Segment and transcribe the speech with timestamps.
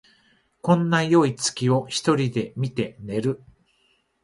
[0.63, 3.43] こんなよい月を一人で見て寝る